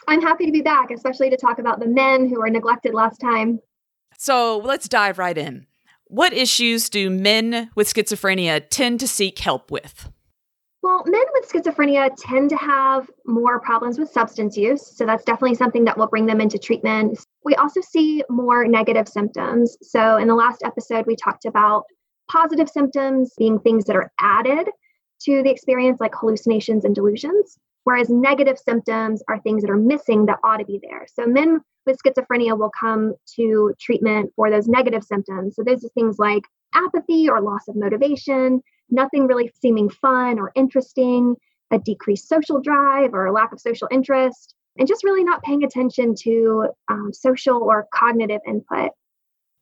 [0.07, 3.17] I'm happy to be back, especially to talk about the men who were neglected last
[3.19, 3.59] time.
[4.15, 5.65] So let's dive right in.
[6.05, 10.07] What issues do men with schizophrenia tend to seek help with?
[10.83, 14.85] Well, men with schizophrenia tend to have more problems with substance use.
[14.85, 17.25] So that's definitely something that will bring them into treatment.
[17.45, 19.77] We also see more negative symptoms.
[19.81, 21.85] So in the last episode, we talked about
[22.29, 24.67] positive symptoms being things that are added
[25.21, 30.25] to the experience, like hallucinations and delusions, whereas negative symptoms are things that are missing
[30.25, 31.07] that ought to be there.
[31.07, 35.55] So men with schizophrenia will come to treatment for those negative symptoms.
[35.55, 36.43] So those are things like
[36.75, 41.35] apathy or loss of motivation, nothing really seeming fun or interesting,
[41.71, 45.63] a decreased social drive or a lack of social interest, and just really not paying
[45.63, 48.91] attention to um, social or cognitive input.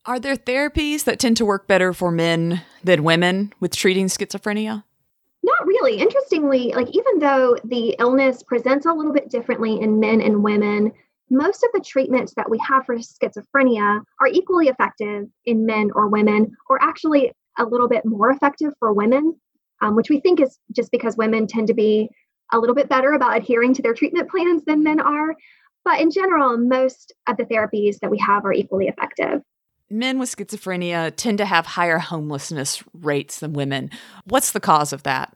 [0.05, 4.83] Are there therapies that tend to work better for men than women with treating schizophrenia?
[5.43, 5.97] Not really.
[5.97, 10.91] Interestingly, like even though the illness presents a little bit differently in men and women,
[11.29, 16.09] most of the treatments that we have for schizophrenia are equally effective in men or
[16.09, 19.39] women, or actually a little bit more effective for women,
[19.81, 22.09] um, which we think is just because women tend to be
[22.53, 25.35] a little bit better about adhering to their treatment plans than men are.
[25.83, 29.41] But in general, most of the therapies that we have are equally effective.
[29.89, 33.89] Men with schizophrenia tend to have higher homelessness rates than women.
[34.25, 35.35] What's the cause of that?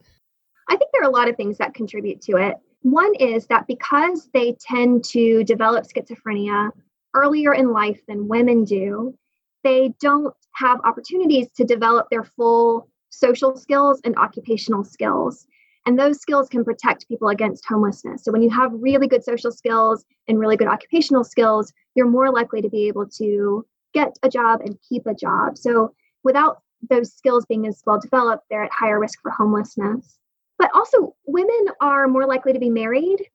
[0.70, 2.56] I think there are a lot of things that contribute to it.
[2.82, 6.70] One is that because they tend to develop schizophrenia
[7.16, 9.18] earlier in life than women do,
[9.66, 15.48] they don't have opportunities to develop their full social skills and occupational skills.
[15.88, 18.24] And those skills can protect people against homelessness.
[18.24, 22.32] So when you have really good social skills and really good occupational skills, you're more
[22.32, 25.58] likely to be able to get a job and keep a job.
[25.58, 30.20] So without those skills being as well developed, they're at higher risk for homelessness.
[30.60, 33.28] But also, women are more likely to be married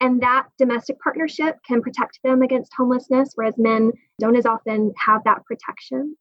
[0.00, 5.22] and that domestic partnership can protect them against homelessness, whereas men don't as often have
[5.24, 6.16] that protection.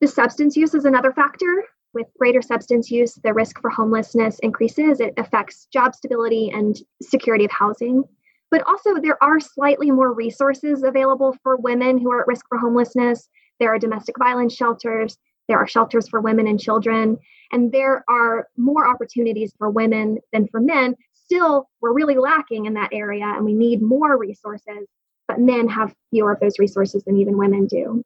[0.00, 1.64] The substance use is another factor.
[1.92, 4.98] With greater substance use, the risk for homelessness increases.
[4.98, 8.02] It affects job stability and security of housing.
[8.50, 12.58] But also, there are slightly more resources available for women who are at risk for
[12.58, 13.28] homelessness.
[13.60, 15.16] There are domestic violence shelters,
[15.48, 17.18] there are shelters for women and children,
[17.52, 22.74] and there are more opportunities for women than for men still we're really lacking in
[22.74, 24.86] that area and we need more resources
[25.28, 28.02] but men have fewer of those resources than even women do.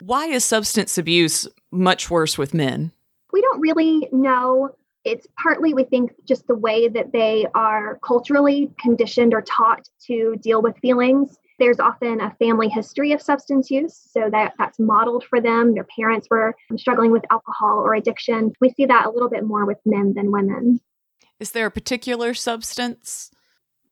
[0.00, 2.92] Why is substance abuse much worse with men?
[3.32, 4.70] We don't really know.
[5.04, 10.36] It's partly we think just the way that they are culturally conditioned or taught to
[10.40, 11.36] deal with feelings.
[11.58, 15.74] There's often a family history of substance use so that that's modeled for them.
[15.74, 18.52] Their parents were struggling with alcohol or addiction.
[18.60, 20.80] We see that a little bit more with men than women
[21.40, 23.30] is there a particular substance?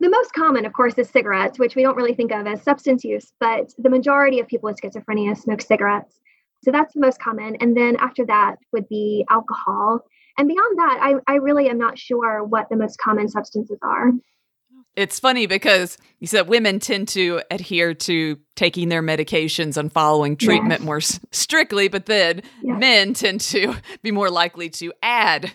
[0.00, 3.04] The most common, of course, is cigarettes, which we don't really think of as substance
[3.04, 6.18] use, but the majority of people with schizophrenia smoke cigarettes.
[6.64, 7.56] So that's the most common.
[7.56, 10.00] And then after that would be alcohol.
[10.38, 14.12] And beyond that, I, I really am not sure what the most common substances are.
[14.94, 20.36] It's funny because you said women tend to adhere to taking their medications and following
[20.36, 20.86] treatment yes.
[20.86, 22.78] more s- strictly, but then yes.
[22.78, 25.50] men tend to be more likely to add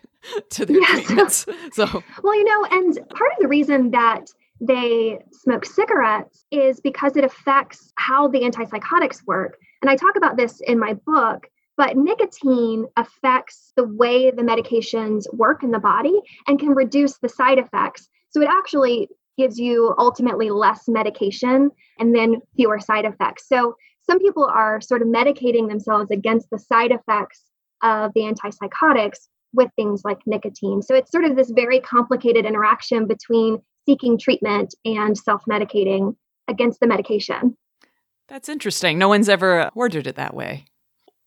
[0.49, 1.05] to their yes.
[1.05, 1.45] treatments.
[1.73, 4.25] So, well, you know, and part of the reason that
[4.59, 9.59] they smoke cigarettes is because it affects how the antipsychotics work.
[9.81, 15.31] And I talk about this in my book, but nicotine affects the way the medications
[15.33, 18.09] work in the body and can reduce the side effects.
[18.31, 21.69] So it actually gives you ultimately less medication
[21.99, 23.47] and then fewer side effects.
[23.47, 23.75] So
[24.09, 27.43] some people are sort of medicating themselves against the side effects
[27.83, 30.81] of the antipsychotics with things like nicotine.
[30.81, 36.15] So it's sort of this very complicated interaction between seeking treatment and self medicating
[36.47, 37.57] against the medication.
[38.27, 38.97] That's interesting.
[38.97, 40.65] No one's ever worded it that way.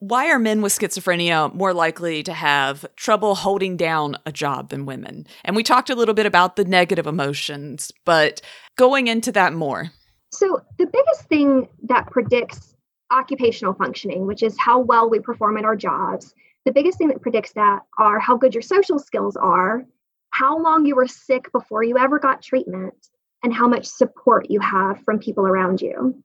[0.00, 4.86] Why are men with schizophrenia more likely to have trouble holding down a job than
[4.86, 5.26] women?
[5.44, 8.40] And we talked a little bit about the negative emotions, but
[8.78, 9.90] going into that more.
[10.32, 12.74] So, the biggest thing that predicts
[13.10, 16.34] occupational functioning, which is how well we perform at our jobs,
[16.64, 19.84] the biggest thing that predicts that are how good your social skills are,
[20.30, 22.94] how long you were sick before you ever got treatment,
[23.42, 26.22] and how much support you have from people around you.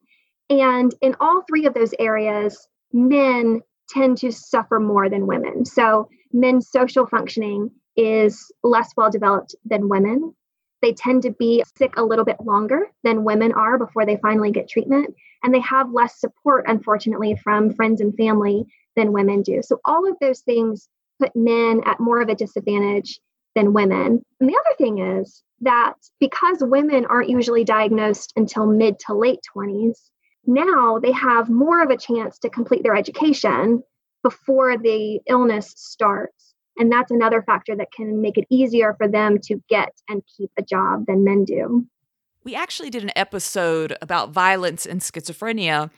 [0.50, 5.66] And in all three of those areas, men tend to suffer more than women.
[5.66, 10.34] So men's social functioning is less well developed than women.
[10.82, 14.52] They tend to be sick a little bit longer than women are before they finally
[14.52, 15.16] get treatment.
[15.44, 19.62] And they have less support, unfortunately, from friends and family than women do.
[19.64, 23.20] So all of those things put men at more of a disadvantage
[23.56, 24.22] than women.
[24.40, 29.40] And the other thing is that because women aren't usually diagnosed until mid to late
[29.56, 29.98] 20s,
[30.48, 33.84] now they have more of a chance to complete their education
[34.24, 36.54] before the illness starts.
[36.78, 40.52] And that's another factor that can make it easier for them to get and keep
[40.58, 41.86] a job than men do.
[42.44, 45.90] We actually did an episode about violence and schizophrenia,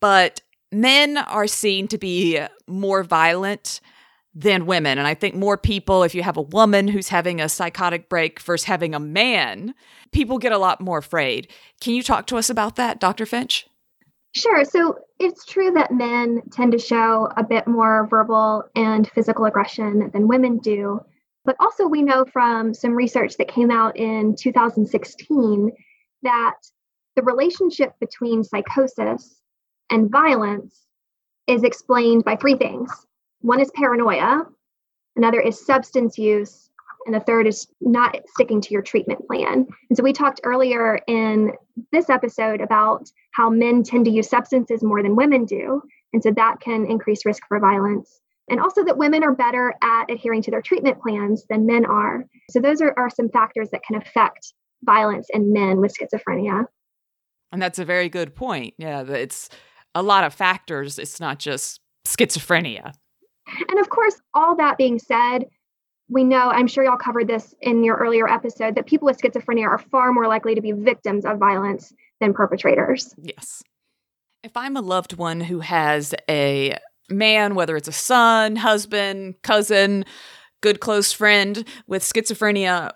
[0.00, 0.40] but
[0.72, 3.80] men are seen to be more violent
[4.34, 4.98] than women.
[4.98, 8.40] And I think more people, if you have a woman who's having a psychotic break
[8.40, 9.74] versus having a man,
[10.10, 11.48] people get a lot more afraid.
[11.80, 13.26] Can you talk to us about that, Dr.
[13.26, 13.68] Finch?
[14.34, 14.64] Sure.
[14.64, 20.10] So it's true that men tend to show a bit more verbal and physical aggression
[20.12, 21.00] than women do.
[21.44, 25.70] But also, we know from some research that came out in 2016
[26.22, 26.54] that
[27.16, 29.42] the relationship between psychosis
[29.90, 30.86] and violence
[31.46, 32.90] is explained by three things
[33.42, 34.46] one is paranoia,
[35.16, 36.70] another is substance use,
[37.06, 39.66] and the third is not sticking to your treatment plan.
[39.88, 41.52] And so we talked earlier in
[41.92, 45.82] this episode about how men tend to use substances more than women do.
[46.12, 48.20] And so that can increase risk for violence.
[48.48, 52.24] And also that women are better at adhering to their treatment plans than men are.
[52.50, 54.52] So those are, are some factors that can affect
[54.84, 56.66] violence in men with schizophrenia.
[57.52, 58.74] And that's a very good point.
[58.78, 59.48] Yeah, it's
[59.94, 60.98] a lot of factors.
[60.98, 62.92] It's not just schizophrenia.
[63.70, 65.46] And of course, all that being said,
[66.08, 69.66] we know, I'm sure y'all covered this in your earlier episode, that people with schizophrenia
[69.66, 73.14] are far more likely to be victims of violence than perpetrators.
[73.16, 73.62] Yes.
[74.42, 76.76] If I'm a loved one who has a
[77.08, 80.04] man, whether it's a son, husband, cousin,
[80.60, 82.92] good close friend with schizophrenia,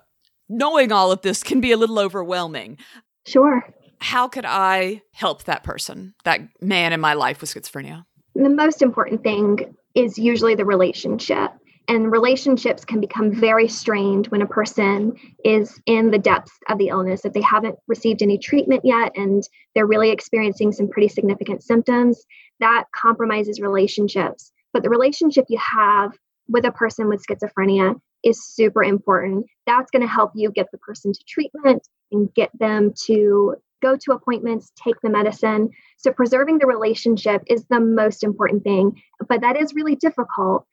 [0.47, 2.77] knowing all of this can be a little overwhelming.
[3.25, 3.67] Sure.
[3.99, 8.05] How could I help that person, that man in my life with schizophrenia?
[8.35, 11.51] The most important thing is usually the relationship.
[11.89, 16.89] And relationships can become very strained when a person is in the depths of the
[16.89, 17.25] illness.
[17.25, 19.41] If they haven't received any treatment yet and
[19.73, 22.23] they're really experiencing some pretty significant symptoms,
[22.59, 24.51] that compromises relationships.
[24.71, 26.15] But the relationship you have
[26.47, 29.47] with a person with schizophrenia is super important.
[29.65, 33.95] That's going to help you get the person to treatment and get them to go
[33.95, 35.71] to appointments, take the medicine.
[35.97, 40.67] So, preserving the relationship is the most important thing, but that is really difficult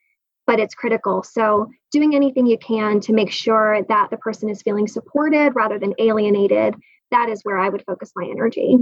[0.47, 1.23] but it's critical.
[1.23, 5.79] So, doing anything you can to make sure that the person is feeling supported rather
[5.79, 6.75] than alienated,
[7.11, 8.77] that is where I would focus my energy.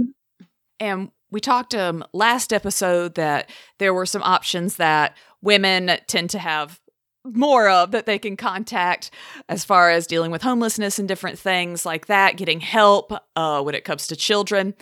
[0.79, 3.49] And we talked um, last episode that
[3.79, 6.79] there were some options that women tend to have
[7.23, 9.09] more of that they can contact
[9.49, 13.73] as far as dealing with homelessness and different things like that, getting help uh, when
[13.73, 14.75] it comes to children.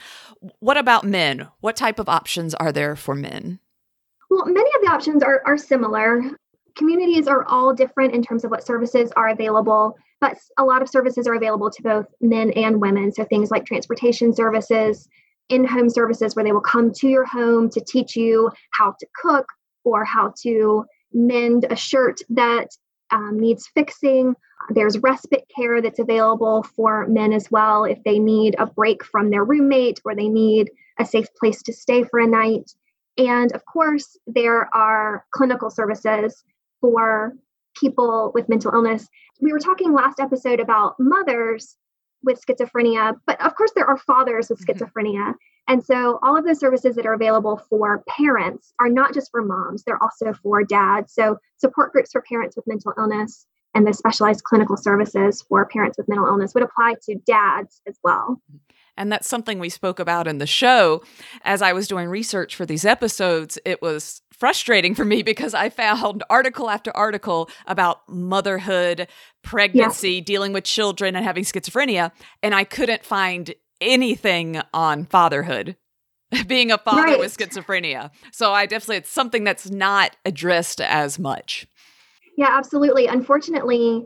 [0.59, 1.47] What about men?
[1.61, 3.59] What type of options are there for men?
[4.29, 6.21] Well, many of the options are, are similar
[6.75, 10.89] communities are all different in terms of what services are available, but a lot of
[10.89, 13.11] services are available to both men and women.
[13.11, 15.07] So things like transportation services,
[15.49, 19.07] in home services where they will come to your home to teach you how to
[19.21, 19.45] cook
[19.83, 22.69] or how to mend a shirt that
[23.11, 24.35] um, needs fixing.
[24.69, 29.29] There's respite care that's available for men as well if they need a break from
[29.29, 32.71] their roommate or they need a safe place to stay for a night.
[33.17, 36.43] And of course, there are clinical services
[36.83, 37.33] for
[37.79, 39.07] people with mental illness.
[39.39, 41.77] We were talking last episode about mothers
[42.23, 44.83] with schizophrenia, but of course, there are fathers with mm-hmm.
[44.83, 45.33] schizophrenia.
[45.69, 49.41] And so, all of the services that are available for parents are not just for
[49.41, 51.13] moms, they're also for dads.
[51.13, 55.97] So, support groups for parents with mental illness and the specialized clinical services for parents
[55.97, 58.41] with mental illness would apply to dads as well.
[58.97, 61.01] And that's something we spoke about in the show.
[61.43, 65.69] As I was doing research for these episodes, it was frustrating for me because I
[65.69, 69.07] found article after article about motherhood,
[69.41, 72.11] pregnancy, dealing with children, and having schizophrenia.
[72.41, 75.75] And I couldn't find anything on fatherhood,
[76.47, 77.19] being a father right.
[77.19, 78.11] with schizophrenia.
[78.31, 81.67] So I definitely, it's something that's not addressed as much.
[82.37, 83.07] Yeah, absolutely.
[83.07, 84.05] Unfortunately,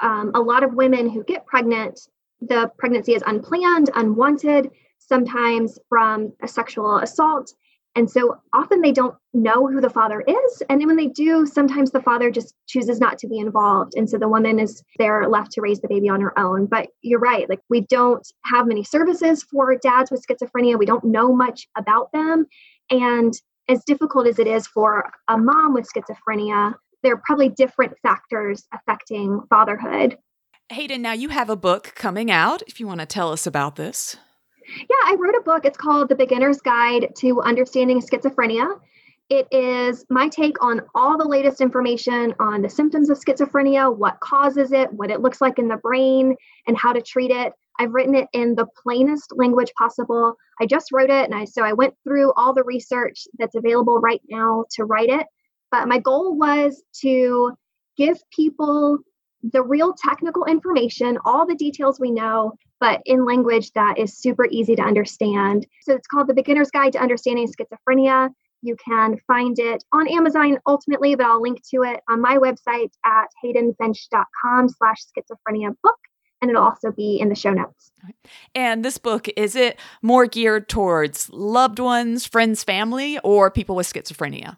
[0.00, 2.00] um, a lot of women who get pregnant
[2.40, 7.52] the pregnancy is unplanned, unwanted, sometimes from a sexual assault.
[7.98, 10.62] And so often they don't know who the father is.
[10.70, 13.94] And then when they do, sometimes the father just chooses not to be involved.
[13.96, 16.66] And so the woman is there left to raise the baby on her own.
[16.66, 20.78] But you're right, like we don't have many services for dads with schizophrenia.
[20.78, 22.46] We don't know much about them.
[22.88, 23.34] And
[23.68, 28.68] as difficult as it is for a mom with schizophrenia, there are probably different factors
[28.72, 30.16] affecting fatherhood.
[30.70, 33.74] Hayden, now you have a book coming out if you want to tell us about
[33.74, 34.16] this.
[34.76, 35.64] Yeah, I wrote a book.
[35.64, 38.78] It's called The Beginner's Guide to Understanding Schizophrenia.
[39.30, 44.20] It is my take on all the latest information on the symptoms of schizophrenia, what
[44.20, 46.34] causes it, what it looks like in the brain,
[46.66, 47.52] and how to treat it.
[47.78, 50.34] I've written it in the plainest language possible.
[50.60, 53.98] I just wrote it, and I so I went through all the research that's available
[53.98, 55.26] right now to write it.
[55.70, 57.52] But my goal was to
[57.96, 58.98] give people
[59.42, 64.46] the real technical information, all the details we know, but in language that is super
[64.50, 65.66] easy to understand.
[65.82, 68.30] So it's called The Beginner's Guide to Understanding Schizophrenia.
[68.62, 72.90] You can find it on Amazon ultimately, but I'll link to it on my website
[73.04, 75.96] at haydenfinch.com slash schizophrenia book.
[76.40, 77.90] And it'll also be in the show notes.
[78.54, 83.92] And this book, is it more geared towards loved ones, friends, family, or people with
[83.92, 84.56] schizophrenia?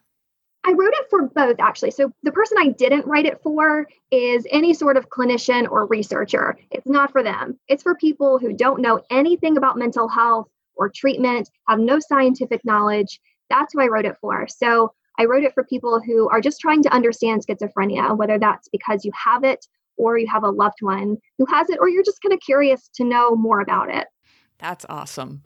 [0.65, 1.91] I wrote it for both, actually.
[1.91, 6.59] So the person I didn't write it for is any sort of clinician or researcher.
[6.71, 10.91] It's not for them, it's for people who don't know anything about mental health or
[10.91, 13.21] treatment, have no scientific knowledge.
[13.49, 14.47] That's who I wrote it for.
[14.49, 18.69] So I wrote it for people who are just trying to understand schizophrenia, whether that's
[18.69, 22.03] because you have it or you have a loved one who has it, or you're
[22.03, 24.07] just kind of curious to know more about it.
[24.61, 25.43] That's awesome.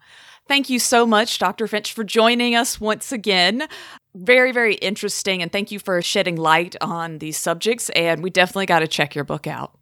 [0.46, 1.66] Thank you so much, Dr.
[1.66, 3.66] Finch, for joining us once again.
[4.14, 5.40] Very, very interesting.
[5.40, 7.88] And thank you for shedding light on these subjects.
[7.90, 9.78] And we definitely got to check your book out.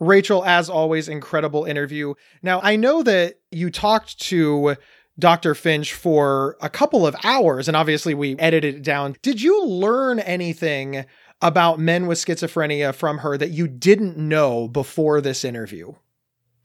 [0.00, 2.14] Rachel, as always, incredible interview.
[2.42, 4.76] Now, I know that you talked to
[5.18, 5.54] Dr.
[5.54, 9.16] Finch for a couple of hours, and obviously we edited it down.
[9.22, 11.04] Did you learn anything
[11.40, 15.94] about men with schizophrenia from her that you didn't know before this interview?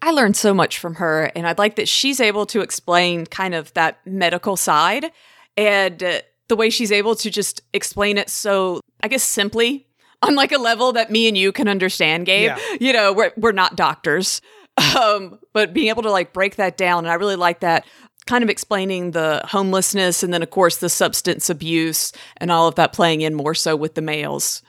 [0.02, 3.56] I learned so much from her, and I'd like that she's able to explain kind
[3.56, 5.12] of that medical side
[5.56, 9.88] and uh, the way she's able to just explain it so, I guess, simply
[10.22, 12.52] on like a level that me and you can understand, Gabe.
[12.58, 12.60] Yeah.
[12.80, 14.42] You know, we're, we're not doctors,
[15.00, 17.06] um, but being able to like break that down.
[17.06, 17.86] And I really like that
[18.28, 22.76] kind of explaining the homelessness and then, of course, the substance abuse and all of
[22.76, 24.62] that playing in more so with the males.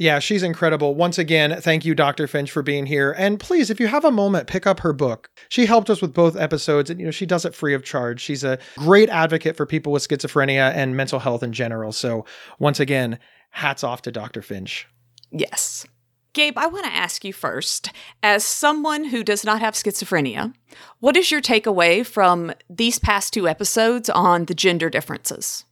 [0.00, 0.94] Yeah, she's incredible.
[0.94, 2.26] Once again, thank you, Dr.
[2.26, 3.14] Finch, for being here.
[3.18, 5.28] And please, if you have a moment, pick up her book.
[5.50, 8.18] She helped us with both episodes, and you know, she does it free of charge.
[8.18, 11.92] She's a great advocate for people with schizophrenia and mental health in general.
[11.92, 12.24] So
[12.58, 13.18] once again,
[13.50, 14.40] hats off to Dr.
[14.40, 14.88] Finch.
[15.32, 15.86] Yes.
[16.32, 17.92] Gabe, I want to ask you first,
[18.22, 20.54] as someone who does not have schizophrenia,
[21.00, 25.66] what is your takeaway from these past two episodes on the gender differences?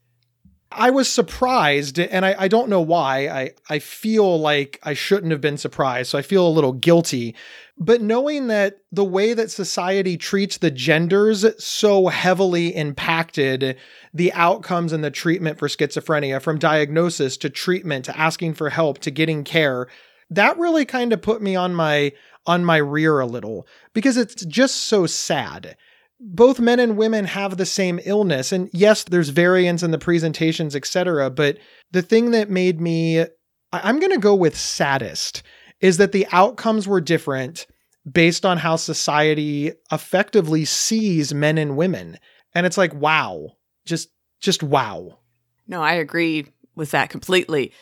[0.70, 3.28] I was surprised, and I, I don't know why.
[3.28, 7.34] I, I feel like I shouldn't have been surprised, so I feel a little guilty.
[7.78, 13.78] But knowing that the way that society treats the genders so heavily impacted
[14.12, 18.98] the outcomes and the treatment for schizophrenia, from diagnosis to treatment to asking for help
[18.98, 19.88] to getting care,
[20.28, 22.12] that really kind of put me on my
[22.46, 25.76] on my rear a little because it's just so sad
[26.20, 28.52] both men and women have the same illness.
[28.52, 31.58] And yes there's variance in the presentations etc but
[31.92, 33.24] the thing that made me
[33.72, 35.42] i'm going to go with saddest
[35.80, 37.66] is that the outcomes were different
[38.10, 42.18] based on how society effectively sees men and women.
[42.54, 44.10] And it's like wow just
[44.40, 45.18] just wow.
[45.66, 47.72] No i agree with that completely.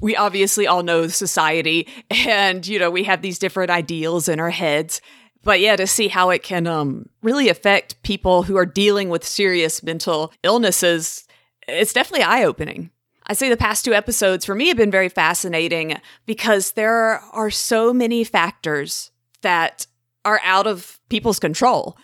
[0.00, 4.50] We obviously all know society and you know we have these different ideals in our
[4.50, 5.00] heads
[5.44, 9.26] but yeah, to see how it can um, really affect people who are dealing with
[9.26, 11.26] serious mental illnesses,
[11.66, 12.90] it's definitely eye opening.
[13.26, 17.50] I say the past two episodes for me have been very fascinating because there are
[17.50, 19.10] so many factors
[19.42, 19.86] that
[20.24, 21.96] are out of people's control.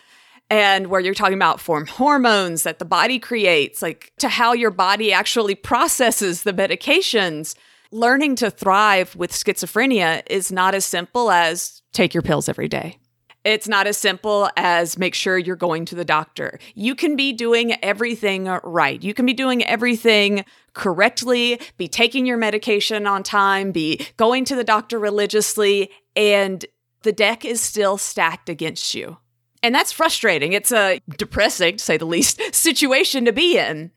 [0.51, 4.71] And where you're talking about form hormones that the body creates, like to how your
[4.71, 7.55] body actually processes the medications.
[7.91, 12.98] Learning to thrive with schizophrenia is not as simple as take your pills every day.
[13.45, 16.59] It's not as simple as make sure you're going to the doctor.
[16.75, 19.01] You can be doing everything right.
[19.01, 24.55] You can be doing everything correctly, be taking your medication on time, be going to
[24.55, 26.65] the doctor religiously, and
[27.03, 29.17] the deck is still stacked against you.
[29.63, 30.53] And that's frustrating.
[30.53, 33.91] It's a depressing, to say the least, situation to be in.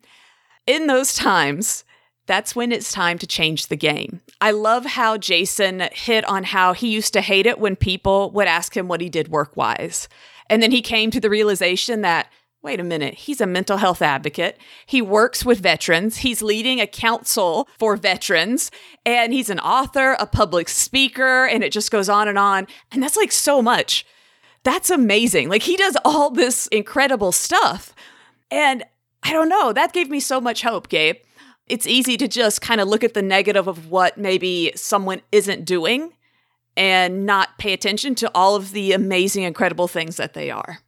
[0.66, 1.84] In those times,
[2.26, 4.20] that's when it's time to change the game.
[4.40, 8.46] I love how Jason hit on how he used to hate it when people would
[8.46, 10.08] ask him what he did work wise.
[10.48, 12.30] And then he came to the realization that,
[12.62, 14.56] wait a minute, he's a mental health advocate.
[14.86, 18.70] He works with veterans, he's leading a council for veterans,
[19.04, 22.68] and he's an author, a public speaker, and it just goes on and on.
[22.92, 24.06] And that's like so much.
[24.62, 25.48] That's amazing.
[25.48, 27.94] Like he does all this incredible stuff.
[28.48, 28.84] And
[29.24, 31.16] I don't know, that gave me so much hope, Gabe
[31.72, 35.64] it's easy to just kind of look at the negative of what maybe someone isn't
[35.64, 36.12] doing
[36.76, 40.80] and not pay attention to all of the amazing, incredible things that they are.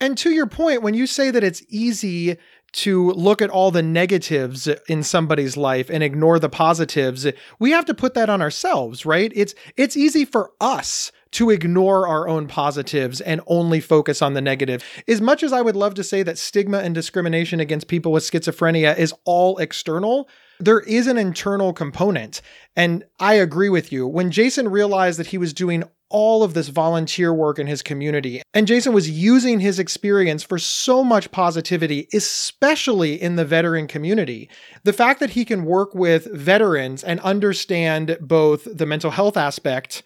[0.00, 2.36] And to your point, when you say that it's easy
[2.74, 7.26] to look at all the negatives in somebody's life and ignore the positives,
[7.58, 9.32] we have to put that on ourselves, right?
[9.34, 14.40] It's it's easy for us to ignore our own positives and only focus on the
[14.40, 14.84] negative.
[15.08, 18.24] As much as I would love to say that stigma and discrimination against people with
[18.24, 22.40] schizophrenia is all external, There is an internal component.
[22.74, 24.06] And I agree with you.
[24.06, 28.40] When Jason realized that he was doing all of this volunteer work in his community.
[28.54, 34.48] And Jason was using his experience for so much positivity, especially in the veteran community.
[34.84, 40.04] The fact that he can work with veterans and understand both the mental health aspect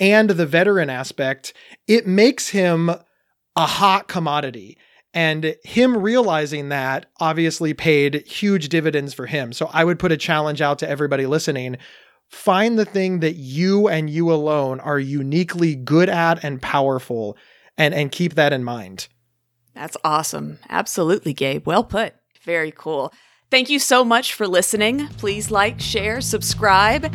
[0.00, 1.52] and the veteran aspect,
[1.86, 4.78] it makes him a hot commodity.
[5.12, 9.52] And him realizing that obviously paid huge dividends for him.
[9.52, 11.78] So I would put a challenge out to everybody listening
[12.30, 17.36] Find the thing that you and you alone are uniquely good at and powerful
[17.76, 19.08] and and keep that in mind.
[19.74, 20.60] That's awesome.
[20.68, 21.66] Absolutely, Gabe.
[21.66, 22.14] Well put.
[22.44, 23.12] Very cool.
[23.50, 25.08] Thank you so much for listening.
[25.18, 27.12] Please like, share, subscribe,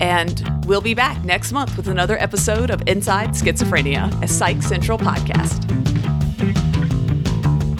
[0.00, 4.98] and we'll be back next month with another episode of Inside Schizophrenia, a Psych Central
[4.98, 5.64] podcast.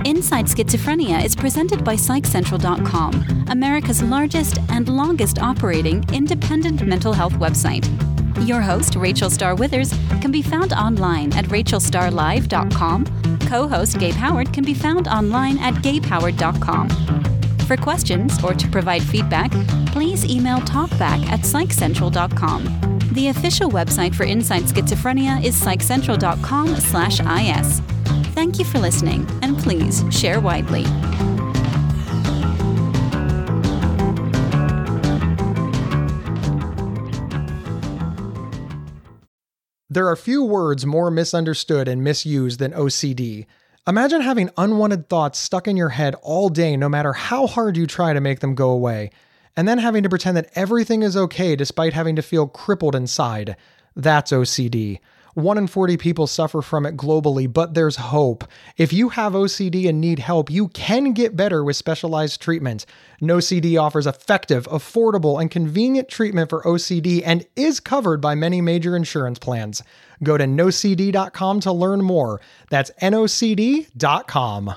[0.06, 7.86] Inside Schizophrenia is presented by PsychCentral.com, America's largest and longest operating independent mental health website.
[8.46, 13.38] Your host, Rachel Star Withers, can be found online at rachelstarlive.com.
[13.48, 17.17] Co host Gabe Howard can be found online at gabehoward.com.
[17.68, 19.50] For questions or to provide feedback,
[19.88, 22.98] please email talkback at psychcentral.com.
[23.12, 27.82] The official website for Inside Schizophrenia is psychcentral.com slash is.
[28.32, 30.84] Thank you for listening, and please share widely.
[39.90, 43.44] There are few words more misunderstood and misused than OCD.
[43.88, 47.86] Imagine having unwanted thoughts stuck in your head all day, no matter how hard you
[47.86, 49.10] try to make them go away,
[49.56, 53.56] and then having to pretend that everything is okay despite having to feel crippled inside.
[53.96, 54.98] That's OCD.
[55.32, 58.44] 1 in 40 people suffer from it globally, but there's hope.
[58.76, 62.84] If you have OCD and need help, you can get better with specialized treatment.
[63.22, 68.94] NoCD offers effective, affordable, and convenient treatment for OCD and is covered by many major
[68.94, 69.82] insurance plans.
[70.22, 72.40] Go to nocd.com to learn more.
[72.70, 74.74] That's nocd.com.